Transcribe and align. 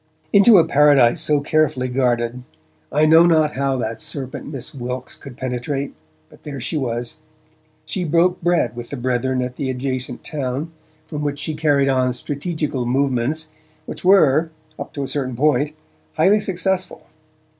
Into 0.33 0.57
a 0.57 0.65
paradise 0.65 1.21
so 1.21 1.41
carefully 1.41 1.87
guarded, 1.87 2.41
I 2.91 3.05
know 3.05 3.27
not 3.27 3.53
how 3.53 3.77
that 3.77 4.01
serpent 4.01 4.47
Miss 4.47 4.73
Wilkes 4.73 5.15
could 5.15 5.37
penetrate, 5.37 5.93
but 6.27 6.41
there 6.41 6.59
she 6.59 6.75
was. 6.75 7.19
She 7.85 8.03
'broke 8.03 8.41
bread' 8.41 8.75
with 8.75 8.89
the 8.89 8.97
Brethren 8.97 9.43
at 9.43 9.57
the 9.57 9.69
adjacent 9.69 10.23
town, 10.23 10.71
from 11.05 11.21
which 11.21 11.37
she 11.37 11.53
carried 11.53 11.87
on 11.87 12.13
strategical 12.13 12.87
movements, 12.87 13.49
which 13.85 14.03
were, 14.03 14.49
up 14.79 14.91
to 14.93 15.03
a 15.03 15.07
certain 15.07 15.35
point, 15.35 15.75
highly 16.13 16.39
successful. 16.39 17.05